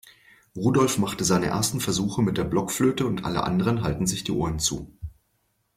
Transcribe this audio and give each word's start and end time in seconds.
Rudolf 0.57 0.97
macht 0.97 1.23
seine 1.23 1.45
ersten 1.45 1.79
Versuche 1.79 2.23
mit 2.23 2.39
der 2.39 2.43
Blockflöte 2.43 3.05
und 3.05 3.23
alle 3.23 3.43
anderen 3.43 3.83
halten 3.83 4.07
sich 4.07 4.23
die 4.23 4.31
Ohren 4.31 4.57
zu. 4.57 4.91